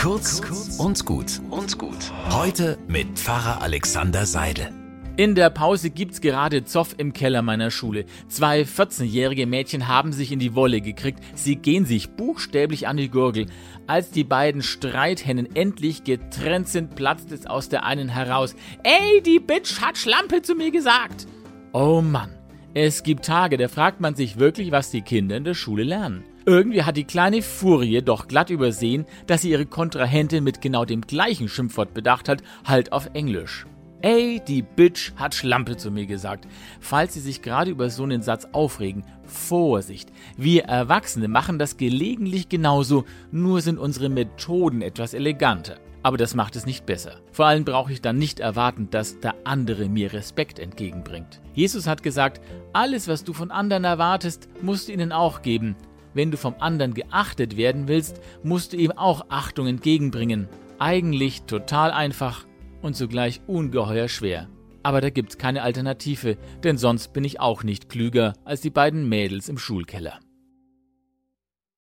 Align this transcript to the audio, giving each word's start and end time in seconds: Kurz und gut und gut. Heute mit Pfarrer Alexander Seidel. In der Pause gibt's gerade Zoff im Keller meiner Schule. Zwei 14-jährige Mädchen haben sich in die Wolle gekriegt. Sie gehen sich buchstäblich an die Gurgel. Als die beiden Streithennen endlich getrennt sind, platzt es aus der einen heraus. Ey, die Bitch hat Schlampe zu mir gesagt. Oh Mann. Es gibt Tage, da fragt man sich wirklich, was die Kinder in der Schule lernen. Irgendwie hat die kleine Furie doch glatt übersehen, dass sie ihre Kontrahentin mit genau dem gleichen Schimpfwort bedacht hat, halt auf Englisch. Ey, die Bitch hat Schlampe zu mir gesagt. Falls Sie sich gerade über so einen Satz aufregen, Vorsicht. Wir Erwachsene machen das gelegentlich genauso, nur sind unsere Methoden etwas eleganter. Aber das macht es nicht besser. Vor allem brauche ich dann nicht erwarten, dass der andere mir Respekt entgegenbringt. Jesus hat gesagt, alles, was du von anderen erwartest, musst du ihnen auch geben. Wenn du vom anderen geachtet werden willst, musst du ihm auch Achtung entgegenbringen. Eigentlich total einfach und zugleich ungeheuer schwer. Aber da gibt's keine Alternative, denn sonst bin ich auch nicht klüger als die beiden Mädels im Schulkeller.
Kurz 0.00 0.40
und 0.78 1.04
gut 1.04 1.42
und 1.50 1.76
gut. 1.76 2.10
Heute 2.30 2.78
mit 2.88 3.18
Pfarrer 3.18 3.60
Alexander 3.60 4.24
Seidel. 4.24 4.72
In 5.18 5.34
der 5.34 5.50
Pause 5.50 5.90
gibt's 5.90 6.22
gerade 6.22 6.64
Zoff 6.64 6.94
im 6.96 7.12
Keller 7.12 7.42
meiner 7.42 7.70
Schule. 7.70 8.06
Zwei 8.26 8.62
14-jährige 8.62 9.46
Mädchen 9.46 9.88
haben 9.88 10.14
sich 10.14 10.32
in 10.32 10.38
die 10.38 10.54
Wolle 10.54 10.80
gekriegt. 10.80 11.22
Sie 11.34 11.56
gehen 11.56 11.84
sich 11.84 12.12
buchstäblich 12.12 12.88
an 12.88 12.96
die 12.96 13.10
Gurgel. 13.10 13.44
Als 13.86 14.10
die 14.10 14.24
beiden 14.24 14.62
Streithennen 14.62 15.54
endlich 15.54 16.02
getrennt 16.02 16.70
sind, 16.70 16.94
platzt 16.94 17.30
es 17.30 17.44
aus 17.44 17.68
der 17.68 17.84
einen 17.84 18.08
heraus. 18.08 18.56
Ey, 18.82 19.20
die 19.20 19.38
Bitch 19.38 19.82
hat 19.82 19.98
Schlampe 19.98 20.40
zu 20.40 20.54
mir 20.54 20.70
gesagt. 20.70 21.26
Oh 21.74 22.00
Mann. 22.00 22.30
Es 22.72 23.02
gibt 23.02 23.26
Tage, 23.26 23.58
da 23.58 23.68
fragt 23.68 24.00
man 24.00 24.14
sich 24.14 24.38
wirklich, 24.38 24.72
was 24.72 24.90
die 24.90 25.02
Kinder 25.02 25.36
in 25.36 25.44
der 25.44 25.52
Schule 25.52 25.82
lernen. 25.82 26.24
Irgendwie 26.46 26.82
hat 26.82 26.96
die 26.96 27.04
kleine 27.04 27.42
Furie 27.42 28.02
doch 28.02 28.26
glatt 28.28 28.50
übersehen, 28.50 29.04
dass 29.26 29.42
sie 29.42 29.50
ihre 29.50 29.66
Kontrahentin 29.66 30.42
mit 30.42 30.60
genau 30.60 30.84
dem 30.84 31.02
gleichen 31.02 31.48
Schimpfwort 31.48 31.92
bedacht 31.92 32.28
hat, 32.28 32.42
halt 32.64 32.92
auf 32.92 33.10
Englisch. 33.12 33.66
Ey, 34.02 34.40
die 34.48 34.62
Bitch 34.62 35.12
hat 35.16 35.34
Schlampe 35.34 35.76
zu 35.76 35.90
mir 35.90 36.06
gesagt. 36.06 36.48
Falls 36.80 37.12
Sie 37.12 37.20
sich 37.20 37.42
gerade 37.42 37.70
über 37.70 37.90
so 37.90 38.04
einen 38.04 38.22
Satz 38.22 38.48
aufregen, 38.52 39.04
Vorsicht. 39.26 40.10
Wir 40.38 40.64
Erwachsene 40.64 41.28
machen 41.28 41.58
das 41.58 41.76
gelegentlich 41.76 42.48
genauso, 42.48 43.04
nur 43.30 43.60
sind 43.60 43.78
unsere 43.78 44.08
Methoden 44.08 44.80
etwas 44.80 45.12
eleganter. 45.12 45.76
Aber 46.02 46.16
das 46.16 46.34
macht 46.34 46.56
es 46.56 46.64
nicht 46.64 46.86
besser. 46.86 47.20
Vor 47.30 47.44
allem 47.44 47.66
brauche 47.66 47.92
ich 47.92 48.00
dann 48.00 48.16
nicht 48.16 48.40
erwarten, 48.40 48.88
dass 48.90 49.20
der 49.20 49.34
andere 49.44 49.86
mir 49.90 50.14
Respekt 50.14 50.58
entgegenbringt. 50.58 51.42
Jesus 51.52 51.86
hat 51.86 52.02
gesagt, 52.02 52.40
alles, 52.72 53.06
was 53.06 53.22
du 53.22 53.34
von 53.34 53.50
anderen 53.50 53.84
erwartest, 53.84 54.48
musst 54.62 54.88
du 54.88 54.92
ihnen 54.92 55.12
auch 55.12 55.42
geben. 55.42 55.76
Wenn 56.14 56.30
du 56.30 56.36
vom 56.36 56.54
anderen 56.58 56.94
geachtet 56.94 57.56
werden 57.56 57.88
willst, 57.88 58.20
musst 58.42 58.72
du 58.72 58.76
ihm 58.76 58.92
auch 58.92 59.26
Achtung 59.28 59.66
entgegenbringen. 59.66 60.48
Eigentlich 60.78 61.42
total 61.42 61.90
einfach 61.90 62.46
und 62.82 62.96
zugleich 62.96 63.40
ungeheuer 63.46 64.08
schwer. 64.08 64.48
Aber 64.82 65.00
da 65.00 65.10
gibt's 65.10 65.38
keine 65.38 65.62
Alternative, 65.62 66.36
denn 66.64 66.78
sonst 66.78 67.12
bin 67.12 67.24
ich 67.24 67.38
auch 67.38 67.62
nicht 67.62 67.88
klüger 67.88 68.32
als 68.44 68.62
die 68.62 68.70
beiden 68.70 69.08
Mädels 69.08 69.48
im 69.48 69.58
Schulkeller. 69.58 70.20